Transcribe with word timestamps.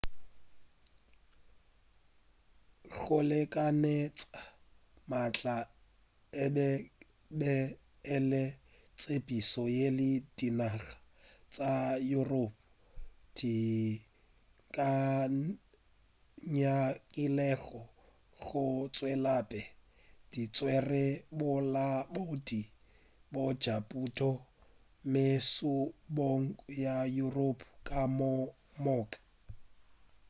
go 2.99 3.17
lekanetša 3.29 4.31
maatla 5.09 5.57
e 6.43 6.45
be 7.39 7.49
e 8.15 8.17
le 8.29 8.43
tshepedišo 8.99 9.63
yeo 9.77 10.11
dinaga 10.37 10.93
tša 11.53 11.73
europe 12.19 12.57
di 13.37 13.55
nyakilego 16.55 17.81
go 18.45 18.63
e 18.85 18.89
tšwelapele 18.93 19.63
di 20.31 20.43
tswere 20.55 21.05
bolaodi 21.37 22.61
bja 23.33 23.75
pušo 23.89 24.31
mebušong 25.11 26.45
ya 26.83 26.95
yuropa 27.17 27.67
ka 27.87 27.99
moka 28.85 29.19